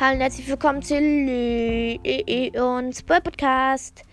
Hallo 0.00 0.14
und 0.14 0.20
herzlich 0.22 0.48
willkommen 0.48 0.80
zu 0.80 0.98
Lü 0.98 1.98
und 2.58 2.96
Spoil 2.96 3.20
Podcast. 3.20 4.04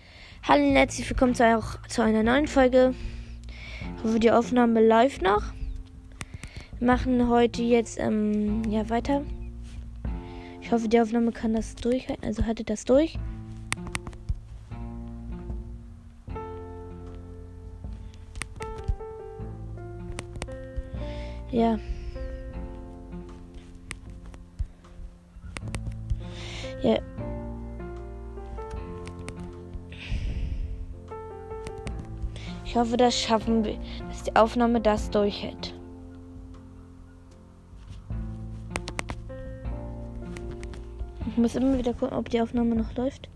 Hallo 0.46 0.68
und 0.68 0.76
herzlich 0.76 1.08
willkommen 1.08 1.34
zu, 1.34 1.56
auch, 1.56 1.80
zu 1.88 2.02
einer 2.02 2.22
neuen 2.22 2.46
Folge. 2.46 2.94
Ich 3.96 4.04
hoffe, 4.04 4.20
die 4.20 4.30
Aufnahme 4.30 4.86
läuft 4.86 5.22
noch. 5.22 5.42
Wir 6.78 6.86
machen 6.86 7.28
heute 7.30 7.62
jetzt 7.62 7.98
ähm, 7.98 8.62
ja 8.68 8.90
weiter. 8.90 9.22
Ich 10.60 10.70
hoffe, 10.70 10.86
die 10.86 11.00
Aufnahme 11.00 11.32
kann 11.32 11.54
das 11.54 11.74
durchhalten. 11.76 12.26
Also 12.26 12.44
haltet 12.44 12.68
das 12.68 12.84
durch. 12.84 13.18
Ja. 21.50 21.78
Ja. 26.82 26.98
Ich 32.64 32.76
hoffe, 32.76 32.96
das 32.96 33.18
schaffen 33.20 33.64
wir, 33.64 33.76
dass 34.08 34.22
die 34.22 34.36
Aufnahme 34.36 34.80
das 34.80 35.10
durchhält. 35.10 35.74
Ich 41.26 41.36
muss 41.36 41.56
immer 41.56 41.76
wieder 41.76 41.94
gucken, 41.94 42.16
ob 42.16 42.28
die 42.28 42.40
Aufnahme 42.40 42.76
noch 42.76 42.94
läuft. 42.94 43.28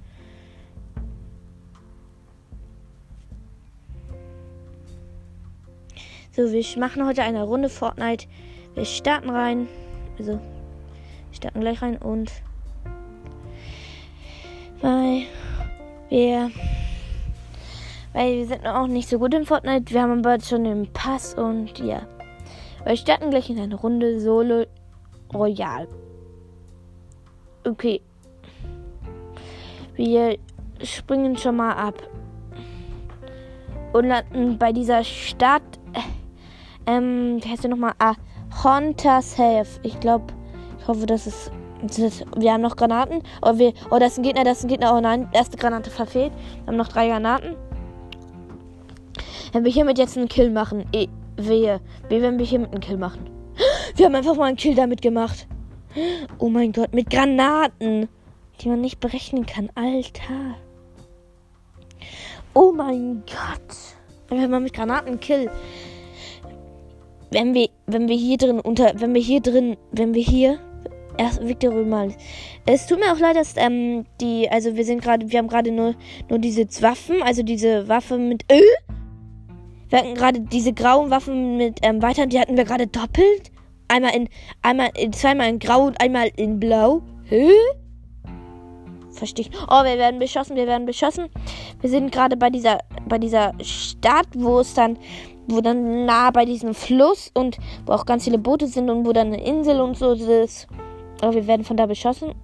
So, 6.30 6.50
wir 6.50 6.64
machen 6.78 7.06
heute 7.06 7.22
eine 7.22 7.42
Runde 7.44 7.68
Fortnite. 7.68 8.26
Wir 8.74 8.84
starten 8.84 9.30
rein. 9.30 9.68
Also, 10.18 10.32
wir 10.32 10.40
starten 11.32 11.60
gleich 11.60 11.80
rein 11.82 11.96
und 11.98 12.30
weil 14.80 15.22
wir 16.08 16.50
weil 18.12 18.36
wir 18.36 18.46
sind 18.46 18.66
auch 18.66 18.86
nicht 18.86 19.08
so 19.08 19.18
gut 19.18 19.34
in 19.34 19.44
Fortnite. 19.44 19.92
Wir 19.92 20.02
haben 20.02 20.24
aber 20.24 20.40
schon 20.40 20.64
den 20.64 20.92
Pass 20.92 21.34
und 21.34 21.78
ja. 21.80 22.02
Wir 22.84 22.96
starten 22.96 23.30
gleich 23.30 23.50
in 23.50 23.58
eine 23.58 23.74
Runde 23.74 24.20
Solo 24.20 24.66
Royal. 25.32 25.88
Okay. 27.66 28.00
Wir 29.96 30.38
springen 30.82 31.36
schon 31.36 31.56
mal 31.56 31.72
ab. 31.72 31.94
Und 33.92 34.08
landen 34.08 34.58
bei 34.58 34.72
dieser 34.72 35.02
Stadt. 35.02 35.62
Ähm, 36.86 37.38
wie 37.42 37.48
heißt 37.48 37.64
der 37.64 37.70
nochmal? 37.70 37.94
Ah, 37.98 38.14
Hunters 38.62 39.38
Health. 39.38 39.80
Ich 39.82 39.98
glaube, 40.00 40.26
ich 40.78 40.86
hoffe, 40.86 41.06
das 41.06 41.26
ist 41.26 41.50
wir 42.36 42.52
haben 42.52 42.62
noch 42.62 42.76
Granaten. 42.76 43.22
Oh, 43.42 43.58
wir, 43.58 43.72
oh, 43.90 43.98
das 43.98 44.12
ist 44.12 44.18
ein 44.18 44.22
Gegner, 44.22 44.44
das 44.44 44.58
ist 44.58 44.64
ein 44.64 44.68
Gegner. 44.68 44.94
Oh 44.96 45.00
nein, 45.00 45.28
erste 45.32 45.56
Granate 45.56 45.90
verfehlt. 45.90 46.32
Wir 46.62 46.66
haben 46.68 46.76
noch 46.76 46.88
drei 46.88 47.08
Granaten. 47.08 47.56
Wenn 49.52 49.64
wir 49.64 49.72
hiermit 49.72 49.98
jetzt 49.98 50.16
einen 50.16 50.28
Kill 50.28 50.50
machen, 50.50 50.84
eh, 50.92 51.08
wehe. 51.36 51.80
Wie 52.08 52.22
wenn 52.22 52.38
wir 52.38 52.46
hiermit 52.46 52.72
einen 52.72 52.80
Kill 52.80 52.96
machen. 52.96 53.30
Wir 53.96 54.06
haben 54.06 54.14
einfach 54.16 54.34
mal 54.34 54.46
einen 54.46 54.56
Kill 54.56 54.74
damit 54.74 55.02
gemacht. 55.02 55.46
Oh 56.38 56.48
mein 56.48 56.72
Gott, 56.72 56.92
mit 56.92 57.08
Granaten, 57.08 58.08
die 58.60 58.68
man 58.68 58.80
nicht 58.80 58.98
berechnen 58.98 59.46
kann. 59.46 59.70
Alter. 59.76 60.56
Oh 62.52 62.72
mein 62.72 63.22
Gott. 63.26 63.76
Einfach 64.28 64.48
mal 64.48 64.58
mit 64.58 64.72
Granaten 64.72 65.20
Kill. 65.20 65.48
Wenn 67.30 67.54
wir, 67.54 67.68
wenn 67.86 68.08
wir 68.08 68.16
hier 68.16 68.36
drin 68.38 68.58
unter, 68.58 68.92
wenn 68.96 69.14
wir 69.14 69.22
hier 69.22 69.40
drin, 69.40 69.76
wenn 69.92 70.14
wir 70.14 70.22
hier 70.22 70.58
Erst 71.16 71.46
Victor 71.46 71.72
mal. 71.84 72.12
Es 72.66 72.86
tut 72.86 72.98
mir 72.98 73.12
auch 73.12 73.18
leid, 73.18 73.36
dass 73.36 73.54
ähm, 73.56 74.04
die, 74.20 74.48
also 74.50 74.74
wir 74.74 74.84
sind 74.84 75.02
gerade, 75.02 75.30
wir 75.30 75.38
haben 75.38 75.48
gerade 75.48 75.70
nur, 75.70 75.94
nur 76.28 76.38
diese 76.38 76.66
Waffen, 76.82 77.22
also 77.22 77.42
diese 77.42 77.88
Waffe 77.88 78.18
mit 78.18 78.44
Öl. 78.50 78.64
Wir 79.90 79.98
hatten 80.00 80.14
gerade 80.14 80.40
diese 80.40 80.72
grauen 80.72 81.10
Waffen 81.10 81.56
mit 81.56 81.78
ähm, 81.82 82.02
weiter, 82.02 82.26
die 82.26 82.40
hatten 82.40 82.56
wir 82.56 82.64
gerade 82.64 82.88
doppelt. 82.88 83.52
Einmal 83.86 84.16
in, 84.16 84.28
einmal, 84.62 84.90
in, 84.96 85.12
zweimal 85.12 85.48
in 85.50 85.58
Grau 85.58 85.84
und 85.84 86.00
einmal 86.00 86.30
in 86.36 86.58
Blau. 86.58 87.02
Hä? 87.26 87.50
Verstehe 89.12 89.46
ich. 89.46 89.50
Oh, 89.68 89.84
wir 89.84 89.96
werden 89.98 90.18
beschossen, 90.18 90.56
wir 90.56 90.66
werden 90.66 90.86
beschossen. 90.86 91.28
Wir 91.80 91.90
sind 91.90 92.10
gerade 92.10 92.36
bei 92.36 92.50
dieser, 92.50 92.78
bei 93.08 93.18
dieser 93.18 93.52
Stadt, 93.62 94.26
wo 94.34 94.58
es 94.58 94.74
dann, 94.74 94.98
wo 95.46 95.60
dann 95.60 96.06
nah 96.06 96.32
bei 96.32 96.44
diesem 96.44 96.74
Fluss 96.74 97.30
und 97.34 97.58
wo 97.86 97.92
auch 97.92 98.06
ganz 98.06 98.24
viele 98.24 98.38
Boote 98.38 98.66
sind 98.66 98.90
und 98.90 99.06
wo 99.06 99.12
dann 99.12 99.28
eine 99.28 99.44
Insel 99.44 99.80
und 99.80 99.96
so 99.96 100.12
ist. 100.12 100.66
Oh, 101.22 101.32
wir 101.32 101.46
werden 101.46 101.64
von 101.64 101.76
da 101.76 101.86
beschossen. 101.86 102.34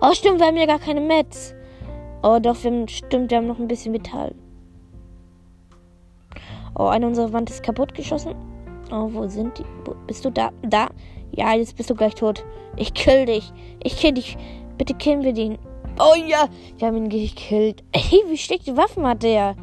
Oh, 0.00 0.12
stimmt, 0.12 0.40
wir 0.40 0.46
haben 0.46 0.56
ja 0.56 0.66
gar 0.66 0.78
keine 0.78 1.00
Mets. 1.00 1.54
Oh, 2.22 2.38
doch, 2.40 2.62
wir 2.62 2.70
haben, 2.70 2.88
stimmt, 2.88 3.30
wir 3.30 3.38
haben 3.38 3.46
noch 3.46 3.58
ein 3.58 3.68
bisschen 3.68 3.92
Vital. 3.92 4.34
Oh, 6.76 6.86
eine 6.86 7.06
unserer 7.06 7.32
Wand 7.32 7.50
ist 7.50 7.62
kaputt 7.62 7.94
geschossen. 7.94 8.34
Oh, 8.90 9.08
wo 9.12 9.26
sind 9.26 9.58
die? 9.58 9.64
Wo, 9.84 9.94
bist 10.06 10.24
du 10.24 10.30
da? 10.30 10.50
Da? 10.62 10.88
Ja, 11.32 11.54
jetzt 11.54 11.76
bist 11.76 11.90
du 11.90 11.94
gleich 11.94 12.14
tot. 12.14 12.44
Ich 12.76 12.94
kill 12.94 13.26
dich. 13.26 13.52
Ich 13.82 13.96
kill 13.96 14.12
dich. 14.12 14.36
Bitte 14.76 14.94
killen 14.94 15.22
wir 15.22 15.32
den. 15.32 15.58
Oh 15.98 16.14
ja, 16.14 16.48
wir 16.76 16.86
haben 16.86 16.96
ihn 16.96 17.08
gekillt. 17.08 17.82
Hey, 17.94 18.22
wie 18.28 18.36
steckte 18.36 18.76
Waffen 18.76 19.06
hat 19.06 19.22
der? 19.22 19.56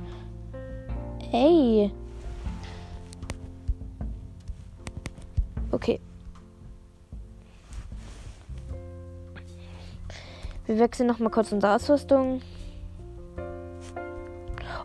Hey. 1.32 1.92
Wir 10.66 10.80
wechseln 10.80 11.08
noch 11.08 11.20
mal 11.20 11.30
kurz 11.30 11.52
unsere 11.52 11.76
Ausrüstung. 11.76 12.42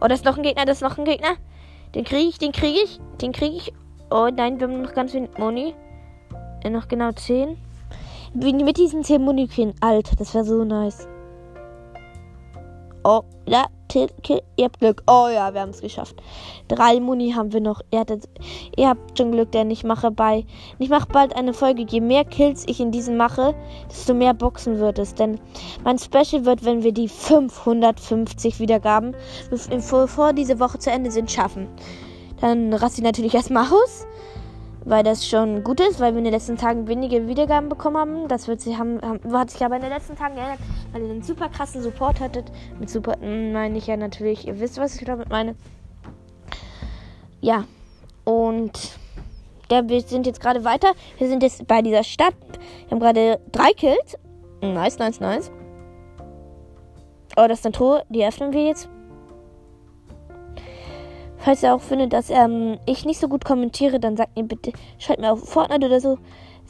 Oh, 0.01 0.07
das 0.09 0.21
ist 0.21 0.25
noch 0.25 0.37
ein 0.37 0.43
Gegner, 0.43 0.65
das 0.65 0.79
ist 0.79 0.83
noch 0.83 0.99
ein 0.99 1.05
Gegner. 1.05 1.37
Den 1.95 2.05
kriege 2.05 2.29
ich, 2.29 2.39
den 2.39 2.53
kriege 2.53 2.79
ich, 2.85 3.01
den 3.21 3.33
kriege 3.33 3.57
ich. 3.57 3.73
Oh 4.11 4.29
nein, 4.35 4.61
wir 4.61 4.69
haben 4.69 4.83
noch 4.83 4.95
ganz 4.95 5.15
wenig 5.15 5.31
Moni. 5.39 5.75
Ja, 6.63 6.71
noch 6.71 6.89
genau 6.89 7.13
10. 7.13 7.57
Mit 8.35 8.77
diesen 8.77 9.03
10 9.03 9.23
Muni 9.23 9.49
kriegen. 9.49 9.75
Alter, 9.81 10.17
das 10.17 10.35
wäre 10.35 10.45
so 10.45 10.65
nice. 10.65 11.09
Oh, 13.03 13.23
ja, 13.47 13.67
Tilke, 13.89 14.43
ihr 14.57 14.67
habt 14.67 14.79
Glück. 14.79 15.03
Oh 15.07 15.29
ja, 15.33 15.53
wir 15.55 15.63
haben 15.63 15.71
es 15.71 15.81
geschafft. 15.81 16.17
Drei 16.69 17.01
Muni 17.01 17.33
haben 17.33 17.53
wir 17.53 17.61
noch. 17.61 17.81
Ihr, 17.91 18.01
hattet, 18.01 18.29
ihr 18.77 18.89
habt 18.89 19.17
schon 19.17 19.33
Glück, 19.33 19.51
denn 19.53 19.71
ich 19.71 19.85
mache 19.85 20.11
bei. 20.11 20.45
Ich 20.79 20.91
mache 20.91 21.09
bald 21.09 21.35
eine 21.35 21.55
Folge. 21.55 21.87
Je 21.89 22.01
mehr 22.01 22.25
Kills 22.25 22.65
ich 22.69 22.79
in 22.79 22.93
diesem 22.93 23.17
mache, 23.17 23.55
desto 23.91 24.13
mehr 24.13 24.35
Boxen 24.35 24.79
wird 24.79 24.99
es. 24.99 25.15
Denn 25.15 25.41
mein 25.83 25.99
Special 25.99 26.45
wird, 26.45 26.65
wenn 26.65 26.83
wir 26.83 26.93
die 26.93 27.09
550 27.09 28.61
Wiedergaben, 28.61 29.17
bevor 29.51 30.33
diese 30.35 30.61
Woche 30.61 30.79
zu 30.79 30.91
Ende 30.91 31.11
sind, 31.11 31.31
schaffen. 31.31 31.69
Dann 32.41 32.73
raste 32.75 33.01
ich 33.01 33.05
natürlich 33.05 33.35
erstmal 33.35 33.65
aus 33.65 34.07
weil 34.85 35.03
das 35.03 35.27
schon 35.27 35.63
gut 35.63 35.81
ist, 35.81 36.01
weil 36.01 36.13
wir 36.13 36.19
in 36.19 36.25
den 36.25 36.33
letzten 36.33 36.57
Tagen 36.57 36.89
wenige 36.89 37.27
Wiedergaben 37.27 37.69
bekommen 37.69 37.97
haben. 37.97 38.29
Das 38.29 38.49
wird 38.49 38.61
sich, 38.61 38.79
haben, 38.79 39.01
haben, 39.03 39.21
hat 39.33 39.51
sich 39.51 39.65
aber 39.65 39.77
in 39.77 39.83
den 39.83 39.91
letzten 39.91 40.17
Tagen 40.17 40.35
geändert, 40.35 40.59
weil 40.93 41.03
ihr 41.03 41.11
einen 41.11 41.23
super 41.23 41.49
krassen 41.49 41.83
Support 41.83 42.21
hattet. 42.21 42.51
Mit 42.79 42.91
Support 42.91 43.21
meine 43.21 43.77
ich 43.77 43.87
ja 43.87 43.97
natürlich, 43.97 44.47
ihr 44.47 44.59
wisst, 44.61 44.79
was 44.79 44.97
ich 44.97 45.05
damit 45.05 45.29
meine. 45.29 45.55
Ja, 47.41 47.65
und 48.25 48.99
ja, 49.71 49.89
wir 49.89 50.01
sind 50.03 50.27
jetzt 50.27 50.41
gerade 50.41 50.65
weiter. 50.65 50.93
Wir 51.19 51.29
sind 51.29 51.43
jetzt 51.43 51.67
bei 51.67 51.81
dieser 51.81 52.05
Stadt. 52.05 52.35
Wir 52.85 52.91
haben 52.91 53.01
gerade 53.01 53.41
drei 53.53 53.73
Kills. 53.73 54.19
Nice, 54.61 54.99
nice, 54.99 55.21
nice. 55.21 55.51
Oh, 57.37 57.47
das 57.47 57.61
ist 57.61 57.67
eine 57.67 57.73
Truhe, 57.73 58.03
die 58.09 58.27
öffnen 58.27 58.53
wir 58.53 58.67
jetzt. 58.67 58.89
Falls 61.43 61.63
ihr 61.63 61.75
auch 61.75 61.81
findet, 61.81 62.13
dass 62.13 62.29
ähm, 62.29 62.79
ich 62.85 63.07
nicht 63.07 63.19
so 63.19 63.27
gut 63.27 63.47
kommentiere, 63.47 63.99
dann 63.99 64.17
sagt 64.17 64.37
mir 64.37 64.45
bitte, 64.45 64.73
schreibt 64.99 65.21
mir 65.21 65.33
auf 65.33 65.49
Fortnite 65.49 65.87
oder 65.87 65.99
so. 65.99 66.19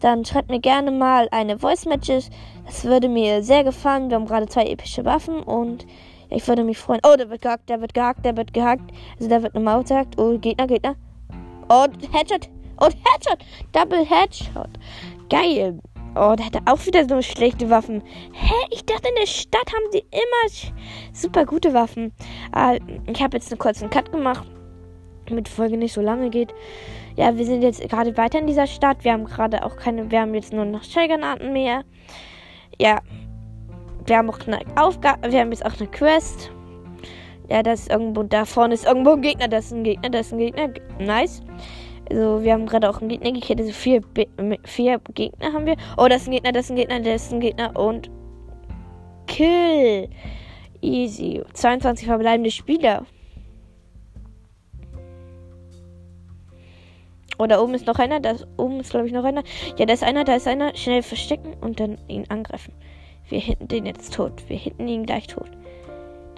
Dann 0.01 0.25
schreibt 0.25 0.49
mir 0.49 0.61
gerne 0.61 0.93
mal 0.93 1.29
eine 1.33 1.59
Voice 1.59 1.87
Matches. 1.87 2.31
Das 2.65 2.85
würde 2.85 3.09
mir 3.09 3.43
sehr 3.43 3.65
gefallen. 3.65 4.09
Wir 4.09 4.17
haben 4.17 4.27
gerade 4.27 4.47
zwei 4.47 4.67
epische 4.67 5.05
Waffen 5.05 5.43
und 5.43 5.87
ich 6.31 6.47
würde 6.47 6.63
mich 6.63 6.79
freuen. 6.79 7.01
Oh, 7.05 7.17
der 7.17 7.29
wird 7.31 7.43
gehackt, 7.43 7.69
der 7.69 7.81
wird 7.81 7.95
gehackt, 7.95 8.25
der 8.25 8.37
wird 8.37 8.55
gehackt. 8.55 8.93
Also 9.17 9.29
da 9.29 9.43
wird 9.43 9.57
eine 9.57 9.65
Maus 9.65 9.89
gehackt. 9.89 10.19
Oh, 10.19 10.39
Gegner, 10.39 10.69
Gegner. 10.69 10.95
Oh, 11.69 11.87
Headshot. 12.13 12.49
Oh, 12.81 12.87
Headshot. 12.87 13.45
Double 13.73 14.07
Headshot. 14.07 14.71
Geil. 15.29 15.81
Oh, 16.15 16.35
der 16.37 16.47
hatte 16.47 16.61
auch 16.67 16.87
wieder 16.87 17.09
so 17.09 17.21
schlechte 17.23 17.71
Waffen. 17.71 18.03
Hä? 18.33 18.55
Ich 18.71 18.85
dachte, 18.85 19.09
in 19.09 19.15
der 19.17 19.27
Stadt 19.27 19.67
haben 19.67 19.91
die 19.93 20.05
immer 20.11 20.71
super 21.13 21.45
gute 21.45 21.75
Waffen. 21.75 22.13
Ah, 22.53 22.77
ich 23.07 23.21
habe 23.21 23.37
jetzt 23.37 23.51
einen 23.51 23.59
kurzen 23.59 23.91
Cut 23.91 24.13
gemacht 24.13 24.47
damit 25.31 25.49
die 25.49 25.53
Folge 25.53 25.77
nicht 25.77 25.93
so 25.93 26.01
lange 26.01 26.31
geht. 26.31 26.55
Ja, 27.17 27.37
wir 27.37 27.45
sind 27.45 27.63
jetzt 27.63 27.81
gerade 27.89 28.17
weiter 28.17 28.39
in 28.39 28.47
dieser 28.47 28.67
Stadt. 28.67 29.05
Wir 29.05 29.13
haben 29.13 29.25
gerade 29.25 29.65
auch 29.65 29.77
keine, 29.77 30.11
wir 30.11 30.21
haben 30.21 30.35
jetzt 30.35 30.53
nur 30.53 30.65
noch 30.65 30.85
Schallgranaten 30.85 31.53
mehr. 31.53 31.85
Ja, 32.79 33.01
wir 34.07 34.17
haben 34.17 34.31
auch 34.31 34.39
eine 34.47 34.61
Aufgabe, 34.77 35.31
wir 35.31 35.41
haben 35.41 35.53
jetzt 35.53 35.65
auch 35.65 35.79
eine 35.79 35.89
Quest. 35.89 36.51
Ja, 37.49 37.63
das 37.63 37.81
ist 37.81 37.91
irgendwo, 37.91 38.23
da 38.23 38.45
vorne 38.45 38.75
ist 38.75 38.87
irgendwo 38.87 39.13
ein 39.13 39.23
Gegner, 39.23 39.49
das 39.49 39.67
ist 39.67 39.73
ein 39.73 39.85
Gegner, 39.85 40.11
das 40.11 40.27
ist 40.27 40.33
ein 40.33 40.39
Gegner. 40.39 40.69
Nice. 40.99 41.43
Also 42.09 42.43
wir 42.43 42.53
haben 42.53 42.67
gerade 42.67 42.89
auch 42.89 43.01
einen 43.01 43.09
Gegner 43.09 43.33
gekillt. 43.33 43.61
Also 43.61 43.73
vier, 43.73 44.03
vier 44.65 45.01
Gegner 45.15 45.53
haben 45.53 45.67
wir. 45.67 45.77
Oh, 45.97 46.07
das 46.09 46.23
ist 46.23 46.29
ein 46.29 46.33
Gegner, 46.33 46.53
das 46.53 46.65
ist 46.67 46.71
ein 46.71 46.77
Gegner, 46.77 47.01
das 47.01 47.23
ist 47.27 47.33
ein 47.33 47.41
Gegner 47.41 47.77
und 47.77 48.11
Kill. 49.27 50.09
Easy. 50.81 51.43
22 51.53 52.07
verbleibende 52.07 52.51
Spieler. 52.51 53.05
Oh, 57.41 57.47
da 57.47 57.59
oben 57.59 57.73
ist 57.73 57.87
noch 57.87 57.99
einer. 57.99 58.21
Da 58.21 58.35
oben 58.59 58.81
ist, 58.81 58.91
glaube 58.91 59.07
ich, 59.07 59.15
noch 59.15 59.25
einer. 59.25 59.43
Ja, 59.79 59.87
da 59.87 59.95
ist 59.95 60.05
einer, 60.05 60.25
da 60.25 60.35
ist 60.35 60.47
einer. 60.47 60.77
Schnell 60.77 61.03
verstecken 61.03 61.55
und 61.63 61.81
dann 61.81 61.97
ihn 62.07 62.27
angreifen. 62.29 62.75
Wir 63.31 63.41
hinten 63.41 63.67
den 63.67 63.87
jetzt 63.87 64.13
tot. 64.13 64.47
Wir 64.49 64.59
hinten 64.59 64.87
ihn 64.87 65.07
gleich 65.07 65.27
tot. 65.27 65.49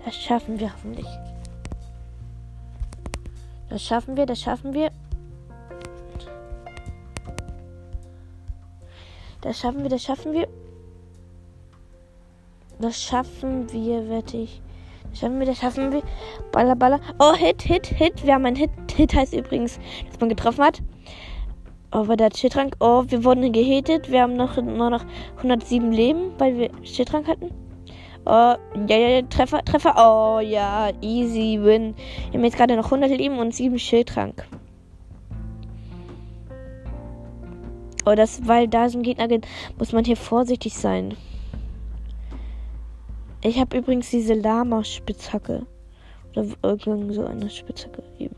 Das 0.05 0.15
schaffen 0.15 0.61
wir 0.61 0.73
hoffentlich. 0.73 1.09
Das 3.69 3.83
schaffen 3.83 4.17
wir, 4.17 4.27
das 4.27 4.41
schaffen 4.41 4.75
wir. 4.75 4.93
Das 9.41 9.59
schaffen 9.59 9.83
wir, 9.83 9.91
das 9.91 10.05
schaffen 10.05 10.33
wir. 10.33 10.47
Das 12.79 13.03
schaffen 13.03 13.73
wir, 13.73 14.09
wette 14.09 14.37
ich. 14.37 14.63
Schaffen 15.15 15.39
wir, 15.39 15.47
das 15.47 15.59
schaffen 15.59 15.93
wir. 15.93 16.03
Baller, 16.53 16.77
baller. 16.77 17.01
Oh, 17.19 17.35
Hit, 17.35 17.63
Hit, 17.63 17.87
Hit. 17.87 18.25
Wir 18.25 18.35
haben 18.35 18.47
einen 18.47 18.57
Hit. 18.57 18.71
Hit 18.95 19.15
heißt 19.15 19.35
übrigens, 19.35 19.79
dass 20.09 20.21
man 20.21 20.29
getroffen 20.29 20.65
hat. 20.65 20.83
Oh, 21.93 22.09
war 22.09 22.17
der 22.17 22.31
Schildtrank. 22.35 22.77
Oh, 22.81 23.05
wir 23.07 23.23
wurden 23.23 23.53
gehittet. 23.53 24.11
Wir 24.11 24.23
haben 24.23 24.35
noch, 24.35 24.57
nur 24.57 24.89
noch 24.89 25.05
107 25.37 25.93
Leben, 25.93 26.33
weil 26.39 26.57
wir 26.57 26.71
Schildtrank 26.83 27.29
hatten. 27.29 27.51
Oh, 28.25 28.55
ja, 28.89 28.97
ja, 28.97 29.23
Treffer, 29.23 29.63
Treffer. 29.65 29.95
Oh, 29.99 30.41
ja, 30.41 30.91
easy 31.03 31.59
win. 31.61 31.95
Wir 32.31 32.39
haben 32.39 32.45
jetzt 32.45 32.57
gerade 32.57 32.77
noch 32.77 32.87
100 32.87 33.11
Leben 33.11 33.39
und 33.39 33.55
7 33.55 33.79
Schildtrank. 33.79 34.47
Oh, 38.07 38.15
das, 38.15 38.47
weil 38.49 38.69
da 38.69 38.89
so 38.89 38.99
ein 38.99 39.03
Gegner 39.03 39.29
geht, 39.29 39.47
muss 39.79 39.93
man 39.93 40.05
hier 40.05 40.17
vorsichtig 40.17 40.75
sein. 40.75 41.15
Ich 43.45 43.59
habe 43.59 43.79
übrigens 43.79 44.09
diese 44.11 44.35
Lama-Spitzhacke. 44.35 45.67
Oder 46.31 46.47
irgend 46.63 47.13
so 47.13 47.25
eine 47.27 47.51
Spitzhacke 47.51 48.03
eben. 48.19 48.37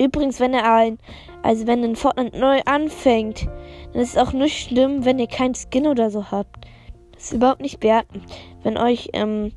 Übrigens, 0.00 0.40
wenn 0.40 0.54
er 0.54 0.72
ein, 0.72 0.98
also 1.42 1.66
wenn 1.66 1.84
ein 1.84 1.96
Fortnite 1.96 2.38
neu 2.38 2.60
anfängt, 2.64 3.46
dann 3.92 4.02
ist 4.02 4.10
es 4.10 4.16
auch 4.16 4.32
nicht 4.32 4.68
schlimm, 4.68 5.04
wenn 5.04 5.18
ihr 5.18 5.26
keinen 5.26 5.54
Skin 5.54 5.86
oder 5.86 6.10
so 6.10 6.30
habt. 6.30 6.66
Das 7.12 7.24
ist 7.24 7.32
überhaupt 7.32 7.60
nicht 7.60 7.82
werten. 7.82 8.22
Wenn 8.62 8.78
euch, 8.78 9.10
ähm, 9.12 9.52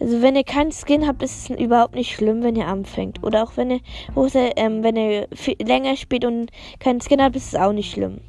also 0.00 0.22
wenn 0.22 0.36
ihr 0.36 0.44
keinen 0.44 0.72
Skin 0.72 1.06
habt, 1.06 1.22
ist 1.22 1.50
es 1.50 1.58
überhaupt 1.58 1.96
nicht 1.96 2.14
schlimm, 2.14 2.42
wenn 2.42 2.56
ihr 2.56 2.66
anfängt. 2.66 3.22
Oder 3.22 3.42
auch 3.42 3.56
wenn 3.56 3.70
ihr, 3.72 3.80
ähm, 4.56 4.82
wenn 4.82 4.96
ihr 4.96 5.28
länger 5.60 5.96
spielt 5.96 6.24
und 6.24 6.50
keinen 6.78 7.00
Skin 7.00 7.20
habt, 7.20 7.36
ist 7.36 7.48
es 7.48 7.60
auch 7.60 7.72
nicht 7.72 7.92
schlimm. 7.92 8.20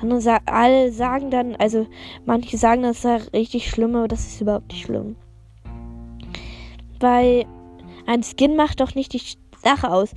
Andere 0.00 0.20
sa 0.20 0.38
alle 0.46 0.92
sagen 0.92 1.30
dann, 1.30 1.56
also 1.56 1.86
manche 2.24 2.56
sagen, 2.56 2.82
das 2.82 3.02
sei 3.02 3.16
richtig 3.34 3.68
schlimm, 3.68 3.94
aber 3.94 4.08
das 4.08 4.26
ist 4.26 4.40
überhaupt 4.40 4.72
nicht 4.72 4.86
schlimm. 4.86 5.16
Weil 6.98 7.44
ein 8.06 8.22
Skin 8.22 8.56
macht 8.56 8.80
doch 8.80 8.94
nicht 8.94 9.12
die 9.12 9.22
Sache 9.62 9.90
aus. 9.90 10.14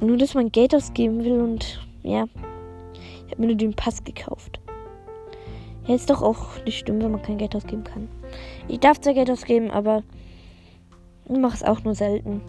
Nur, 0.00 0.16
dass 0.16 0.34
man 0.34 0.50
Geld 0.50 0.74
ausgeben 0.74 1.24
will 1.24 1.40
und 1.40 1.86
ja. 2.02 2.24
Ich 3.26 3.32
habe 3.32 3.42
mir 3.42 3.48
nur 3.48 3.56
den 3.56 3.74
Pass 3.74 4.02
gekauft. 4.02 4.60
Ja, 5.86 5.94
ist 5.94 6.10
doch 6.10 6.22
auch 6.22 6.64
nicht 6.64 6.78
schlimm, 6.78 7.00
wenn 7.00 7.12
man 7.12 7.22
kein 7.22 7.38
Geld 7.38 7.54
ausgeben 7.54 7.84
kann. 7.84 8.08
Ich 8.68 8.80
darf 8.80 9.00
zwar 9.00 9.14
Geld 9.14 9.30
ausgeben, 9.30 9.70
aber 9.70 10.02
ich 11.28 11.38
mache 11.38 11.54
es 11.54 11.62
auch 11.62 11.84
nur 11.84 11.94
selten. 11.94 12.40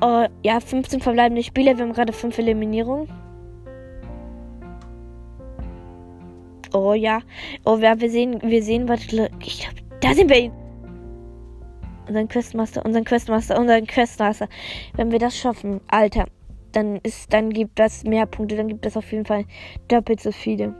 Oh, 0.00 0.26
ja, 0.42 0.60
15 0.60 1.00
verbleibende 1.00 1.42
Spiele. 1.42 1.76
Wir 1.76 1.84
haben 1.84 1.92
gerade 1.92 2.12
5 2.12 2.36
Eliminierungen. 2.38 3.08
Oh 6.74 6.92
ja. 6.92 7.20
Oh 7.64 7.78
ja, 7.78 7.98
wir 8.00 8.10
sehen, 8.10 8.42
wir 8.42 8.62
sehen, 8.62 8.88
was. 8.88 9.04
Ich 9.04 9.60
glaube, 9.60 9.76
da 10.00 10.12
sind 10.12 10.28
wir 10.28 10.50
unseren 12.08 12.28
Questmaster, 12.28 12.84
unseren 12.84 13.04
Questmaster, 13.04 13.58
unseren 13.58 13.86
Questmaster. 13.86 14.48
Wenn 14.96 15.12
wir 15.12 15.20
das 15.20 15.38
schaffen, 15.38 15.80
Alter, 15.86 16.26
dann 16.72 16.96
ist, 16.96 17.32
dann 17.32 17.50
gibt 17.50 17.78
das 17.78 18.02
mehr 18.02 18.26
Punkte, 18.26 18.56
dann 18.56 18.66
gibt 18.66 18.84
es 18.84 18.96
auf 18.96 19.10
jeden 19.12 19.24
Fall 19.24 19.44
doppelt 19.86 20.20
so 20.20 20.32
viele. 20.32 20.74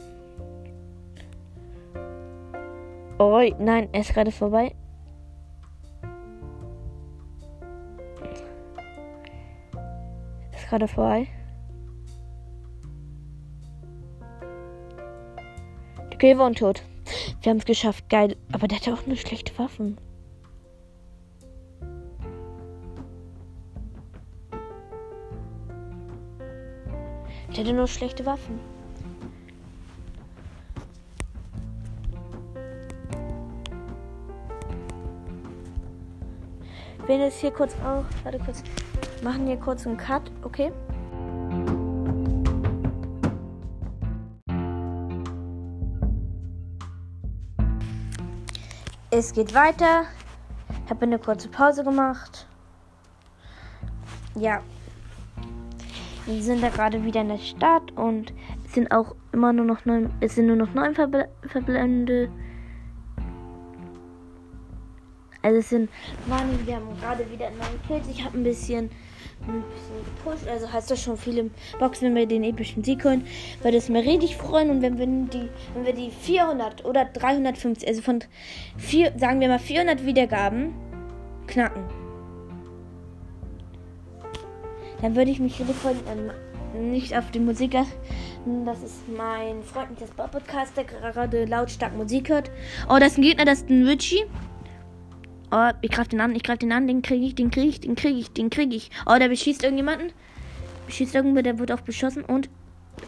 Oh, 3.21 3.41
nein, 3.61 3.89
er 3.93 4.01
ist 4.01 4.13
gerade 4.13 4.33
vorbei. 4.33 4.75
Ist 10.57 10.69
gerade 10.69 10.89
vorbei. 10.89 11.29
Okay, 16.25 16.39
war 16.39 16.51
tot. 16.55 16.83
Wir 17.43 17.51
haben 17.51 17.59
es 17.59 17.67
geschafft. 17.67 18.09
Geil. 18.09 18.35
Aber 18.51 18.67
der 18.67 18.81
hat 18.81 18.89
auch 18.89 19.07
nur 19.07 19.15
schlechte 19.15 19.53
Waffen. 19.59 19.99
Ich 27.51 27.59
hätte 27.59 27.75
nur 27.75 27.87
schlechte 27.87 28.25
Waffen. 28.25 28.59
Wir 37.05 37.19
jetzt 37.19 37.41
hier 37.41 37.51
kurz 37.51 37.75
auch. 37.85 38.05
Warte 38.23 38.39
kurz. 38.39 38.63
Machen 39.23 39.47
hier 39.47 39.59
kurz 39.59 39.87
einen 39.87 39.99
Cut, 39.99 40.23
okay? 40.43 40.73
Es 49.17 49.33
geht 49.33 49.55
weiter. 49.55 50.07
Ich 50.85 50.91
habe 50.91 51.03
eine 51.03 51.21
kurze 51.21 51.49
Pause 51.49 51.85
gemacht. 51.85 52.49
Ja, 54.35 54.61
wir 56.27 56.43
sind 56.43 56.61
da 56.61 56.69
gerade 56.69 57.05
wieder 57.05 57.21
in 57.21 57.29
der 57.29 57.39
Stadt 57.39 57.93
und 57.93 58.33
es 58.67 58.73
sind 58.75 58.91
auch 58.91 59.15
immer 59.31 59.53
nur 59.53 59.67
noch 59.67 59.85
neun, 59.85 60.13
es 60.19 60.35
sind 60.35 60.47
nur 60.49 60.57
noch 60.57 60.75
neun 60.75 60.97
Verble 60.97 61.29
Verblende. 61.47 62.29
Also 65.43 65.59
es 65.59 65.69
sind, 65.69 65.91
Mann, 66.27 66.67
wir 66.67 66.75
haben 66.75 67.01
gerade 67.01 67.31
wieder 67.31 67.51
neun 67.51 67.81
Kills. 67.87 68.09
Ich 68.09 68.25
habe 68.25 68.37
ein 68.37 68.43
bisschen, 68.43 68.91
gepusht. 69.47 70.49
Also 70.49 70.73
heißt 70.73 70.91
das 70.91 71.03
schon 71.03 71.17
viele 71.17 71.51
Boxen, 71.79 72.09
wenn 72.09 72.15
wir 72.15 72.27
den 72.27 72.45
epischen 72.45 72.85
Sieg 72.85 73.05
holen, 73.05 73.27
würde 73.63 73.77
es 73.77 73.89
mir 73.89 74.05
richtig 74.05 74.37
freuen. 74.37 74.71
Und 74.71 74.83
wenn 74.83 74.99
wir 74.99 75.07
die, 75.07 75.49
wenn 75.75 75.87
wir 75.87 75.93
die 75.95 76.11
400 76.11 76.85
oder 76.85 77.05
350, 77.05 77.89
also 77.89 78.03
von 78.03 78.21
vier, 78.77 79.13
sagen 79.17 79.41
wir 79.41 79.49
mal 79.49 79.59
400 79.59 80.05
Wiedergaben 80.05 80.75
knacken 81.47 81.85
dann 85.05 85.17
würde 85.17 85.31
ich 85.31 85.39
mich 85.39 85.61
richtig 85.61 85.77
freuen. 85.77 85.99
Ähm, 86.11 86.91
nicht 86.91 87.15
auf 87.15 87.31
die 87.31 87.39
Musik. 87.39 87.73
Das 88.65 88.83
ist 88.83 89.07
mein 89.15 89.63
freundliches 89.63 90.11
Podcast, 90.13 90.79
der 90.79 90.85
gerade 90.85 91.45
lautstark 91.45 91.95
Musik 91.95 92.31
hört. 92.31 92.51
Oh, 92.89 92.97
das 92.99 93.13
ist 93.13 93.19
ein 93.19 93.23
Gegner, 93.23 93.45
das 93.45 93.59
ist 93.59 93.69
ein 93.69 93.87
Witchy. 93.87 94.25
Oh, 95.57 95.71
ich 95.83 95.91
greife 95.93 96.09
den 96.09 96.21
an, 96.21 96.35
ich 96.35 96.43
greife 96.43 96.59
den 96.59 96.73
an, 96.73 96.89
den 96.89 97.01
kriege 97.01 97.25
ich, 97.25 97.37
den 97.37 97.49
kriege 97.49 97.69
ich, 97.69 97.81
den 97.81 97.95
kriege 97.95 98.19
ich, 98.19 98.33
den 98.33 98.51
kriege 98.51 98.75
ich. 98.75 98.91
Oh, 99.07 99.17
der 99.17 99.29
beschießt 99.29 99.63
irgendjemanden. 99.63 100.11
Beschießt 100.87 101.15
irgendwer, 101.15 101.45
der 101.45 101.61
wird 101.61 101.71
auch 101.71 101.83
beschossen 101.83 102.25
und. 102.25 102.51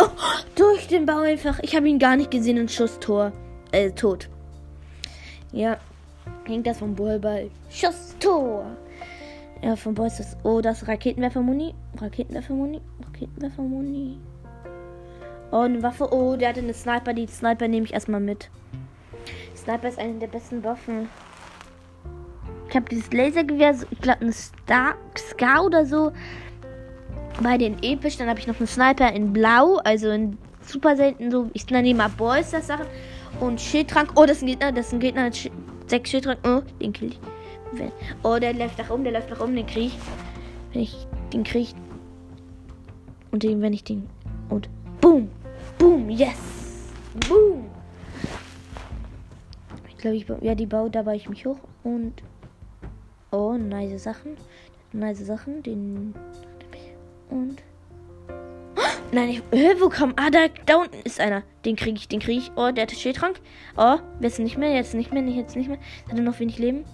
Oh, 0.01 0.07
durch 0.55 0.87
den 0.87 1.07
Bau 1.07 1.23
einfach. 1.23 1.59
Ich 1.63 1.75
habe 1.75 1.89
ihn 1.89 1.99
gar 1.99 2.15
nicht 2.15 2.31
gesehen 2.31 2.61
und 2.61 2.71
Schuss 2.71 3.01
Tor. 3.01 3.33
Äh, 3.73 3.91
tot. 3.91 4.29
Ja. 5.51 5.79
Hängt 6.45 6.69
das 6.69 6.79
vom 6.79 6.95
Ballball. 6.95 7.51
Schuss 7.69 8.15
Tor. 8.21 8.77
Ja, 9.61 9.75
von 9.75 9.95
Boys 9.95 10.21
ist. 10.21 10.37
Oh, 10.45 10.61
das 10.61 10.87
Raketenwerfer-Muni. 10.87 11.75
Raketenwerfer-Muni. 12.01 12.81
Raketenwerfer-Muni. 13.07 14.19
Oh, 15.51 15.57
eine 15.57 15.83
Waffe. 15.83 16.13
Oh, 16.13 16.37
der 16.37 16.51
hatte 16.51 16.61
eine 16.61 16.75
Sniper. 16.75 17.13
Die 17.13 17.27
Sniper 17.27 17.67
nehme 17.67 17.87
ich 17.87 17.93
erstmal 17.93 18.21
mit. 18.21 18.51
Sniper 19.57 19.89
ist 19.89 19.99
eine 19.99 20.15
der 20.21 20.29
besten 20.29 20.63
Waffen. 20.63 21.09
Habe 22.77 22.89
dieses 22.91 23.11
Lasergewehr, 23.13 23.75
ich 23.91 24.01
glaube, 24.01 24.27
ein 24.27 24.33
Star, 24.33 24.95
Scar 25.17 25.65
oder 25.65 25.87
so. 25.87 26.13
Bei 27.43 27.57
den 27.57 27.83
episch. 27.83 28.19
Dann 28.19 28.29
habe 28.29 28.39
ich 28.39 28.47
noch 28.47 28.59
einen 28.59 28.67
Sniper 28.67 29.13
in 29.13 29.33
Blau, 29.33 29.77
also 29.85 30.11
in 30.11 30.37
super 30.61 30.95
selten. 30.97 31.31
So, 31.31 31.51
ich 31.55 31.69
nenne 31.71 31.95
mal 31.95 32.09
Boys, 32.11 32.51
das 32.51 32.67
Sachen. 32.67 32.87
Und 33.41 33.61
Schildtrank. 33.61 34.13
Oh, 34.15 34.27
das 34.27 34.39
ist 34.39 34.43
ein 34.43 34.49
Gegner. 34.49 34.73
Das 34.73 34.87
ist 34.89 34.93
ein 34.93 35.01
Gegner. 35.01 35.31
Sechs 35.87 36.11
Schildtrank. 36.11 36.39
Oh, 36.47 36.61
den 36.81 36.93
kill 36.93 37.09
ich. 37.09 37.21
Oh, 38.23 38.39
der 38.39 38.55
läuft 38.55 38.79
nach 38.79 38.91
oben, 38.91 39.05
der 39.05 39.13
läuft 39.13 39.31
nach 39.31 39.41
oben, 39.41 39.57
den 39.57 39.67
krieg 39.67 39.87
ich. 39.87 39.99
Wenn 40.73 40.83
ich 40.83 41.07
den 41.33 41.45
krieg. 41.45 41.69
Und 43.31 43.43
den, 43.43 43.61
wenn 43.61 43.73
ich 43.73 43.85
den. 43.85 44.09
Und 44.49 44.69
boom! 45.01 45.29
Boom! 45.79 46.09
Yes! 46.11 46.93
Boom! 47.29 47.67
Ich 49.89 49.99
glaube, 49.99 50.17
ich. 50.17 50.27
Ja, 50.43 50.55
die 50.55 50.67
baut, 50.67 50.95
da 50.95 51.03
baue 51.03 51.17
ich 51.17 51.29
mich 51.29 51.45
hoch 51.47 51.59
und. 51.83 52.23
Oh, 53.37 53.59
nice 53.59 54.03
Sachen. 54.03 54.39
Nice 54.95 55.27
Sachen. 55.27 55.63
Den. 55.63 56.15
Und. 57.29 57.63
Nein, 59.13 59.29
ich, 59.29 59.43
wo 59.79 59.91
kam. 59.91 60.15
Ah, 60.17 60.31
da, 60.31 60.47
da 60.65 60.77
unten 60.77 60.97
ist 61.05 61.21
einer. 61.21 61.43
Den 61.67 61.77
kriege 61.77 61.99
ich, 61.99 62.09
den 62.09 62.21
kriege 62.21 62.39
ich. 62.39 62.51
Oh, 62.57 62.71
der 62.71 62.85
hat 62.85 62.93
Schildtrank. 62.93 63.39
Oh, 63.77 63.99
jetzt 64.21 64.39
nicht 64.39 64.57
mehr, 64.57 64.75
jetzt 64.75 64.95
nicht 64.95 65.13
mehr, 65.13 65.23
jetzt 65.23 65.55
nicht 65.55 65.69
mehr. 65.69 65.77
Hat 66.09 66.17
er 66.17 66.23
noch 66.23 66.41
wenig 66.41 66.59
Leben. 66.59 66.87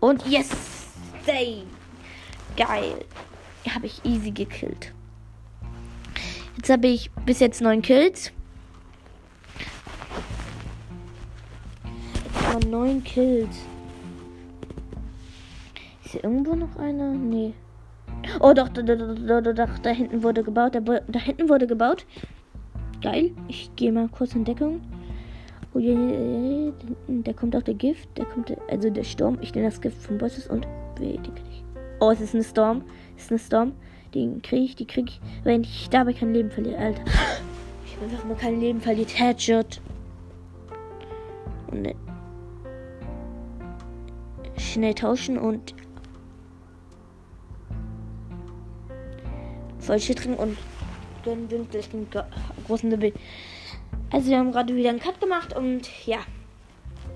Und 0.00 0.26
yes! 0.26 0.48
Stay! 1.24 1.64
Geil. 2.56 3.04
Habe 3.68 3.86
ich 3.86 4.02
easy 4.06 4.30
gekillt. 4.30 4.94
Jetzt 6.56 6.70
habe 6.70 6.86
ich 6.86 7.10
bis 7.26 7.38
jetzt 7.40 7.60
neun 7.60 7.82
Kills. 7.82 8.32
Jetzt 12.54 12.66
neun 12.66 13.04
Kills. 13.04 13.58
Ist 16.12 16.20
hier 16.20 16.24
irgendwo 16.24 16.54
noch 16.54 16.76
einer? 16.76 17.14
Nee. 17.14 17.54
Oh, 18.40 18.52
doch, 18.52 18.68
da, 18.68 18.82
da, 18.82 19.40
da, 19.40 19.66
da, 19.66 19.90
hinten 19.90 20.22
wurde 20.22 20.42
gebaut. 20.42 20.74
Da, 20.74 20.80
da 20.80 21.18
hinten 21.18 21.48
wurde 21.48 21.66
gebaut. 21.66 22.04
Geil. 23.00 23.30
Ich 23.48 23.74
gehe 23.76 23.90
mal 23.92 24.10
kurz 24.10 24.34
in 24.34 24.44
Deckung. 24.44 24.82
Oh, 25.72 25.78
ja, 25.78 25.94
da 27.08 27.32
kommt 27.32 27.56
auch 27.56 27.62
der 27.62 27.72
Gift. 27.72 28.10
Da 28.16 28.26
kommt, 28.26 28.54
also 28.68 28.90
der 28.90 29.04
Sturm. 29.04 29.38
Ich 29.40 29.54
nehme 29.54 29.68
das 29.68 29.80
Gift 29.80 30.02
von 30.02 30.18
Bosses 30.18 30.48
und 30.48 30.66
Oh, 32.00 32.10
es 32.10 32.20
ist 32.20 32.34
eine 32.34 32.44
Storm. 32.44 32.82
Es 33.16 33.24
ist 33.24 33.30
eine 33.30 33.38
Storm. 33.38 33.72
Den 34.14 34.42
kriege 34.42 34.64
ich, 34.64 34.76
die 34.76 34.86
kriege 34.86 35.08
ich, 35.08 35.20
wenn 35.44 35.62
ich 35.62 35.88
dabei 35.88 36.12
kein 36.12 36.34
Leben 36.34 36.50
verliere. 36.50 36.76
Alter. 36.76 37.04
Ich 37.86 37.96
habe 37.96 38.04
einfach 38.04 38.24
mal 38.26 38.36
kein 38.36 38.60
Leben 38.60 38.82
verliert. 38.82 39.18
Headshot. 39.18 39.80
Und 41.70 41.94
schnell 44.58 44.92
tauschen 44.92 45.38
und 45.38 45.74
Vollschüttring 49.82 50.34
und 50.34 50.56
gönnen 51.24 51.50
wirklich 51.50 51.92
einen 51.92 52.08
großen 52.66 52.90
Level. 52.90 53.12
Also 54.10 54.30
wir 54.30 54.38
haben 54.38 54.52
gerade 54.52 54.74
wieder 54.74 54.90
einen 54.90 55.00
Cut 55.00 55.20
gemacht 55.20 55.56
und 55.56 55.88
ja. 56.06 56.18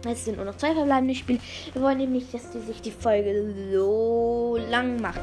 Jetzt 0.04 0.24
sind 0.24 0.36
nur 0.36 0.44
noch 0.44 0.56
zwei 0.56 0.74
verbleibende 0.74 1.14
Spiele. 1.14 1.40
Wir 1.72 1.82
wollen 1.82 1.98
nämlich, 1.98 2.30
dass 2.30 2.50
die 2.50 2.60
sich 2.60 2.80
die 2.80 2.90
Folge 2.90 3.54
so 3.72 4.58
lang 4.70 5.00
macht. 5.00 5.20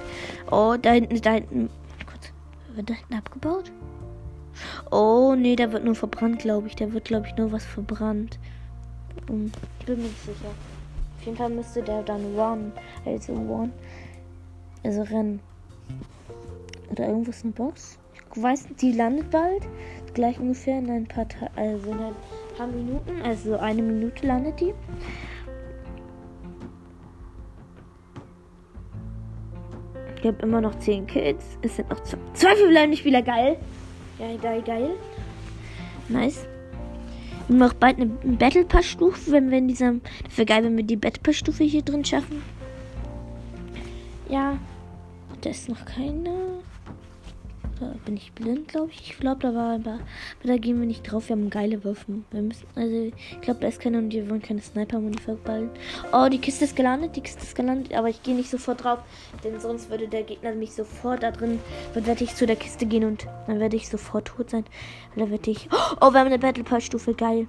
Oh, 0.52 0.76
da 0.82 0.92
hinten, 0.92 1.22
da 1.22 1.34
hinten. 1.34 1.70
Kurz. 2.06 2.32
Wird 2.76 2.90
da 2.90 2.94
hinten 2.94 3.14
abgebaut? 3.14 3.72
Oh, 4.92 5.36
nee, 5.38 5.56
da 5.56 5.72
wird 5.72 5.86
nur 5.86 5.96
verbrannt, 5.96 6.40
glaube 6.40 6.68
ich. 6.68 6.76
Da 6.76 6.92
wird, 6.92 7.06
glaube 7.06 7.28
ich, 7.28 7.36
nur 7.38 7.52
was 7.52 7.66
verbrannt. 7.66 8.40
Um, 9.30 9.52
ich 9.80 9.86
bin 9.86 9.98
mir 9.98 10.04
nicht 10.04 10.26
sicher. 10.26 10.50
Auf 11.18 11.26
jeden 11.26 11.38
Fall 11.38 11.50
müsste 11.50 11.82
der 11.82 12.04
dann 12.04 12.36
run. 12.36 12.72
Also 13.06 13.34
one. 13.34 13.72
Also 14.84 15.04
rennen. 15.04 15.40
Oder 16.94 17.08
irgendwas 17.08 17.44
eine 17.44 17.54
Box? 17.54 17.98
Ich 18.14 18.44
weiß 18.44 18.70
nicht, 18.70 18.82
die 18.84 18.92
landet 18.92 19.32
bald. 19.32 19.68
Gleich 20.14 20.40
ungefähr 20.40 20.78
in 20.78 20.92
ein 20.92 21.08
paar 21.08 21.28
Ta 21.28 21.50
also 21.56 21.90
in 21.90 22.00
ein 22.00 22.14
paar 22.56 22.68
Minuten. 22.68 23.20
Also 23.24 23.58
eine 23.58 23.82
Minute 23.82 24.28
landet 24.28 24.60
die. 24.60 24.76
Ich 30.20 30.28
habe 30.28 30.38
immer 30.44 30.62
noch 30.62 30.78
10 30.78 31.08
Kills. 31.08 31.58
Es 31.64 31.78
sind 31.78 31.90
noch 31.90 32.00
zwei, 32.02 32.20
zwei 32.34 32.56
verbleibende 32.56 32.98
Spieler. 32.98 33.24
Geil. 33.24 33.58
Geil, 34.20 34.38
geil, 34.40 34.62
geil. 34.62 34.90
Nice. 36.10 36.46
Wir 37.48 37.66
auch 37.66 37.74
bald 37.74 37.98
eine 37.98 38.06
Battle 38.06 38.66
Pass 38.66 38.86
Stufe, 38.86 39.32
wenn 39.32 39.50
wir 39.50 39.58
in 39.58 39.68
dieser. 39.68 39.96
Das 40.26 40.38
wäre 40.38 40.46
geil, 40.46 40.64
wenn 40.64 40.78
wir 40.78 40.84
die 40.84 40.96
Battle 40.96 41.24
Pass 41.24 41.38
Stufe 41.38 41.64
hier 41.64 41.82
drin 41.82 42.06
schaffen. 42.06 42.44
Ja. 44.30 44.60
Da 45.42 45.50
ist 45.50 45.68
noch 45.68 45.84
keine. 45.86 46.53
Da 47.80 47.94
bin 48.06 48.18
ich 48.18 48.32
blind, 48.34 48.68
glaube 48.68 48.92
ich. 48.92 49.12
Ich 49.12 49.20
glaube, 49.20 49.42
da 49.42 49.56
war 49.56 49.76
aber. 49.76 50.00
Da 50.44 50.58
gehen 50.58 50.80
wir 50.80 50.86
nicht 50.86 51.04
drauf. 51.04 51.30
Wir 51.30 51.36
haben 51.36 51.50
geile 51.50 51.84
Waffen. 51.84 52.26
Wir 52.32 52.42
müssen. 52.42 52.68
Also, 52.76 53.12
ich 53.32 53.42
glaube, 53.42 53.60
da 53.62 53.68
ist 53.68 53.84
und 53.86 54.14
wir 54.14 54.30
wollen 54.30 54.42
keine 54.42 54.62
Sniper-Muni 54.62 55.18
verballen. 55.20 55.70
Oh, 56.12 56.28
die 56.30 56.40
Kiste 56.40 56.66
ist 56.66 56.76
gelandet. 56.76 57.16
Die 57.16 57.22
Kiste 57.22 57.42
ist 57.42 57.56
gelandet. 57.56 57.94
Aber 57.94 58.10
ich 58.10 58.22
gehe 58.24 58.36
nicht 58.36 58.50
sofort 58.50 58.84
drauf. 58.84 59.00
Denn 59.44 59.60
sonst 59.60 59.90
würde 59.90 60.08
der 60.08 60.24
Gegner 60.24 60.54
mich 60.54 60.74
sofort 60.74 61.24
da 61.24 61.32
drin. 61.32 61.60
Dann 61.94 62.06
werde 62.06 62.24
ich 62.24 62.36
zu 62.36 62.46
der 62.46 62.56
Kiste 62.56 62.86
gehen 62.86 63.04
und 63.04 63.28
dann 63.48 63.60
werde 63.60 63.76
ich 63.76 63.90
sofort 63.90 64.28
tot 64.28 64.50
sein. 64.50 64.66
Dann 65.16 65.32
werde 65.32 65.52
ich. 65.52 65.68
Oh, 66.02 66.12
wir 66.12 66.20
haben 66.20 66.28
eine 66.28 66.40
Battle 66.40 66.64
Pass-Stufe. 66.64 67.14
Geil. 67.14 67.48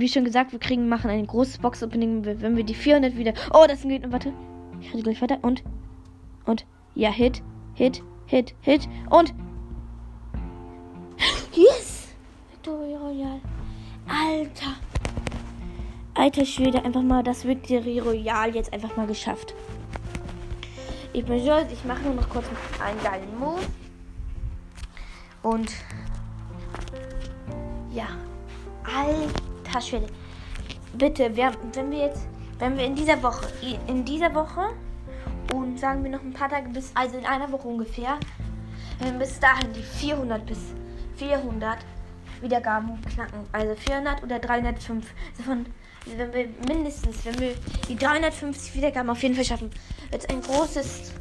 Wie 0.00 0.08
schon 0.08 0.24
gesagt, 0.24 0.52
wir 0.52 0.58
kriegen, 0.58 0.88
machen 0.88 1.10
ein 1.10 1.26
großes 1.26 1.58
Box-Opening, 1.58 2.24
wenn 2.24 2.56
wir 2.56 2.64
die 2.64 2.74
400 2.74 3.16
wieder. 3.16 3.34
Oh, 3.52 3.66
das 3.68 3.82
geht. 3.82 4.10
Warte. 4.10 4.32
Ich 4.80 4.92
rede 4.92 5.02
gleich 5.02 5.20
weiter. 5.20 5.38
Und. 5.42 5.62
Und. 6.46 6.66
Ja, 6.94 7.10
Hit. 7.10 7.42
Hit. 7.74 8.02
Hit. 8.26 8.54
Hit. 8.62 8.88
Und. 9.10 9.34
Yes! 11.52 12.08
Victory 12.50 12.94
Royale. 12.94 13.40
Alter. 14.08 14.76
Alter 16.14 16.44
Schwede, 16.44 16.84
einfach 16.84 17.02
mal 17.02 17.22
das 17.22 17.46
Victory 17.46 17.98
Royale 17.98 18.52
jetzt 18.54 18.72
einfach 18.72 18.96
mal 18.96 19.06
geschafft. 19.06 19.54
Ich 21.12 21.24
bin 21.24 21.38
stolz. 21.40 21.70
Ich 21.70 21.84
mache 21.84 22.02
nur 22.02 22.14
noch 22.14 22.28
kurz 22.30 22.46
einen 22.82 23.02
geilen 23.02 23.38
Move. 23.38 23.60
Und. 25.42 25.70
Ja. 27.92 28.08
Alter. 28.84 29.51
Taschwelle. 29.72 30.06
Bitte, 30.94 31.34
wir, 31.34 31.52
wenn 31.72 31.90
wir 31.90 32.06
jetzt, 32.06 32.26
wenn 32.58 32.76
wir 32.76 32.84
in 32.84 32.94
dieser 32.94 33.22
Woche, 33.22 33.46
in 33.86 34.04
dieser 34.04 34.34
Woche 34.34 34.68
und 35.54 35.78
sagen 35.78 36.04
wir 36.04 36.10
noch 36.10 36.22
ein 36.22 36.32
paar 36.32 36.48
Tage 36.48 36.68
bis, 36.68 36.92
also 36.94 37.18
in 37.18 37.26
einer 37.26 37.50
Woche 37.50 37.66
ungefähr, 37.66 38.18
bis 39.18 39.40
dahin 39.40 39.72
die 39.72 39.82
400 39.82 40.44
bis 40.46 40.58
400 41.16 41.78
Wiedergaben 42.40 43.00
knacken, 43.02 43.40
also 43.52 43.74
400 43.74 44.22
oder 44.22 44.38
305, 44.38 45.06
also 45.30 45.42
von, 45.42 45.66
wenn 46.06 46.32
wir 46.32 46.48
mindestens, 46.68 47.24
wenn 47.24 47.38
wir 47.38 47.54
die 47.88 47.96
350 47.96 48.74
Wiedergaben 48.74 49.10
auf 49.10 49.22
jeden 49.22 49.34
Fall 49.34 49.44
schaffen, 49.44 49.70
wird 50.10 50.22
es 50.22 50.28
ein 50.28 50.42
großes, 50.42 51.12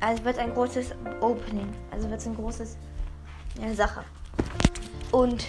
also 0.00 0.24
wird 0.24 0.38
ein 0.38 0.54
großes 0.54 0.92
Opening, 1.20 1.68
also 1.90 2.08
wird 2.08 2.20
es 2.20 2.26
ein 2.26 2.34
großes 2.34 2.76
ja, 3.60 3.74
Sache. 3.74 4.04
Und 5.12 5.44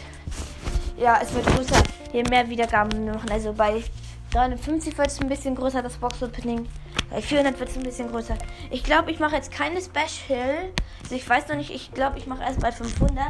ja, 0.98 1.20
es 1.22 1.34
wird 1.34 1.46
größer 1.46 1.84
hier 2.12 2.28
mehr 2.30 2.50
Wiedergaben 2.50 3.06
machen. 3.06 3.30
Also 3.30 3.54
bei 3.54 3.84
350 4.32 4.98
wird 4.98 5.08
es 5.08 5.22
ein 5.22 5.30
bisschen 5.30 5.56
größer, 5.56 5.82
das 5.82 5.98
Box-Opening. 5.98 6.68
Bei 7.10 7.22
400 7.22 7.60
wird 7.60 7.70
es 7.70 7.78
ein 7.78 7.84
bisschen 7.84 8.10
größer. 8.10 8.38
Ich 8.70 8.84
glaube, 8.84 9.12
ich 9.12 9.20
mache 9.20 9.36
jetzt 9.36 9.52
keine 9.52 9.80
Special. 9.82 10.70
Also 11.02 11.16
ich 11.16 11.28
weiß 11.28 11.48
noch 11.48 11.56
nicht, 11.56 11.70
ich 11.70 11.94
glaube, 11.94 12.18
ich 12.18 12.28
mache 12.28 12.44
erst 12.44 12.60
bei 12.60 12.72
500. 12.72 13.26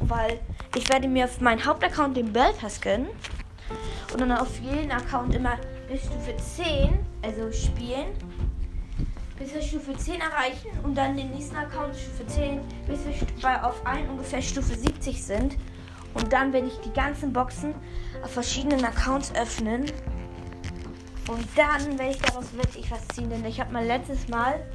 Weil 0.00 0.40
ich 0.76 0.88
werde 0.88 1.08
mir 1.08 1.26
auf 1.26 1.40
meinen 1.40 1.64
Hauptaccount 1.64 2.16
den 2.16 2.32
Bell 2.32 2.52
Pass 2.60 2.80
gönnen. 2.80 3.08
Und 4.12 4.20
dann 4.20 4.32
auf 4.32 4.58
jeden 4.60 4.90
Account 4.90 5.34
immer 5.34 5.56
bis 5.88 6.02
Stufe 6.02 6.36
10, 6.36 6.98
also 7.22 7.50
spielen. 7.52 8.08
Bis 9.38 9.54
wir 9.54 9.62
Stufe 9.62 9.96
10 9.96 10.20
erreichen 10.20 10.70
und 10.82 10.96
dann 10.96 11.16
den 11.16 11.30
nächsten 11.30 11.56
Account 11.56 11.96
Stufe 11.96 12.26
10, 12.26 12.60
bis 12.86 13.00
wir 13.06 13.66
auf 13.66 13.84
ein 13.86 14.08
ungefähr 14.08 14.42
Stufe 14.42 14.74
70 14.74 15.22
sind. 15.22 15.56
Und 16.14 16.32
dann 16.32 16.52
werde 16.52 16.66
ich 16.66 16.78
die 16.80 16.92
ganzen 16.92 17.32
Boxen 17.32 17.74
auf 18.22 18.32
verschiedenen 18.32 18.84
Accounts 18.84 19.34
öffnen. 19.34 19.90
Und 21.28 21.46
dann 21.56 21.98
werde 21.98 22.10
ich 22.12 22.20
daraus 22.20 22.52
wirklich 22.52 22.90
was 22.90 23.06
ziehen. 23.08 23.30
Denn 23.30 23.44
ich 23.44 23.60
habe 23.60 23.72
mal 23.72 23.84
letztes 23.84 24.28
Mal 24.28 24.66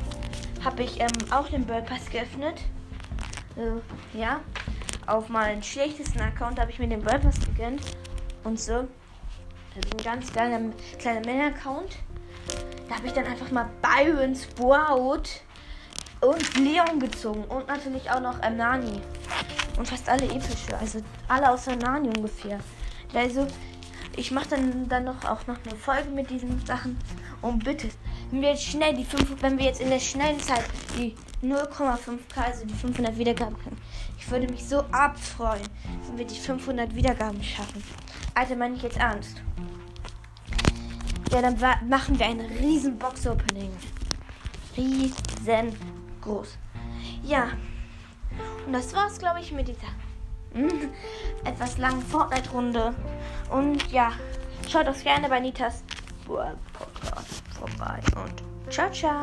habe 0.63 0.83
ich 0.83 0.99
ähm, 0.99 1.07
auch 1.31 1.47
den 1.49 1.65
Bird 1.65 1.85
Pass 1.85 2.09
geöffnet. 2.09 2.61
Äh, 3.55 4.17
ja. 4.17 4.41
Auf 5.05 5.29
meinen 5.29 5.63
schlechtesten 5.63 6.19
Account 6.19 6.59
habe 6.59 6.71
ich 6.71 6.79
mir 6.79 6.87
den 6.87 7.01
Bird 7.01 7.21
Pass 7.21 7.39
gegönnt. 7.39 7.81
Und 8.43 8.59
so. 8.59 8.87
Das 9.75 9.85
ist 9.85 9.93
ein 9.93 10.03
ganz 10.03 10.31
kleiner, 10.31 10.59
kleiner 10.97 11.19
Männer-Account. 11.21 11.97
Da 12.89 12.95
habe 12.95 13.07
ich 13.07 13.13
dann 13.13 13.25
einfach 13.25 13.51
mal 13.51 13.69
Byron 13.81 14.35
Sprout 14.35 15.23
und 16.21 16.57
Leon 16.57 16.99
gezogen. 16.99 17.43
Und 17.43 17.67
natürlich 17.67 18.09
auch 18.09 18.21
noch 18.21 18.41
ähm, 18.41 18.57
Nani. 18.57 19.01
Und 19.77 19.87
fast 19.87 20.09
alle 20.09 20.25
epische. 20.25 20.77
Also 20.79 21.01
alle 21.27 21.51
außer 21.51 21.75
Nani 21.75 22.09
ungefähr. 22.09 22.59
Also 23.13 23.47
ich 24.15 24.31
mache 24.31 24.49
dann, 24.49 24.89
dann 24.89 25.03
noch 25.05 25.23
auch 25.25 25.45
noch 25.47 25.57
eine 25.63 25.75
Folge 25.75 26.09
mit 26.09 26.29
diesen 26.29 26.65
Sachen. 26.65 26.97
Und 27.41 27.63
bitte, 27.63 27.89
wenn 28.31 28.41
wir 28.41 28.49
jetzt 28.49 28.63
schnell 28.63 28.95
die 28.95 29.05
5, 29.05 29.41
wenn 29.41 29.57
wir 29.57 29.65
jetzt 29.65 29.79
in 29.79 29.89
der 29.89 29.99
schnellen 29.99 30.39
Zeit 30.39 30.65
die 30.97 31.15
0,5k, 31.43 32.41
also 32.43 32.65
die 32.65 32.73
500 32.73 33.17
Wiedergaben 33.17 33.57
können. 33.59 33.77
Ich 34.17 34.29
würde 34.31 34.47
mich 34.47 34.67
so 34.67 34.79
abfreuen, 34.91 35.61
wenn 36.07 36.17
wir 36.17 36.25
die 36.25 36.39
500 36.39 36.95
Wiedergaben 36.95 37.41
schaffen. 37.43 37.83
Alter, 38.33 38.55
meine 38.55 38.75
ich 38.75 38.81
jetzt 38.81 38.97
ernst. 38.97 39.41
Ja, 41.31 41.41
dann 41.41 41.57
machen 41.87 42.17
wir 42.17 42.25
ein 42.25 42.39
riesen 42.39 42.97
Box-Opening. 42.97 43.71
Riesengroß. 44.75 46.57
Ja. 47.23 47.49
Und 48.67 48.73
das 48.73 48.93
war's, 48.93 49.17
glaube 49.17 49.39
ich, 49.39 49.53
mit 49.53 49.69
dieser 49.69 49.87
etwas 51.45 51.77
langen 51.77 52.01
Fortnite-Runde. 52.01 52.93
Und 53.49 53.89
ja, 53.91 54.11
schaut 54.69 54.89
auch 54.89 55.03
gerne 55.03 55.29
bei 55.29 55.39
Nitas 55.39 55.83
Podcast 56.25 57.43
vorbei. 57.57 58.01
Und 58.21 58.43
ciao, 58.69 58.91
ciao. 58.91 59.21